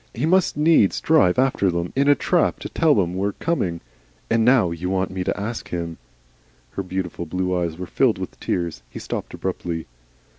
He 0.15 0.25
must 0.25 0.57
needs 0.57 0.99
drive 0.99 1.37
after 1.37 1.69
them 1.69 1.93
in 1.95 2.07
a 2.09 2.15
trap 2.15 2.57
to 2.61 2.69
tell 2.69 2.95
them 2.95 3.13
we're 3.13 3.33
coming, 3.33 3.81
and 4.31 4.43
now 4.43 4.71
you 4.71 4.89
want 4.89 5.11
me 5.11 5.23
to 5.23 5.39
ask 5.39 5.67
him" 5.69 5.99
Her 6.71 6.81
beautiful 6.81 7.27
blue 7.27 7.55
eyes 7.55 7.77
were 7.77 7.85
filled 7.85 8.17
with 8.17 8.39
tears. 8.39 8.81
He 8.89 8.97
stopped 8.97 9.35
abruptly. 9.35 9.85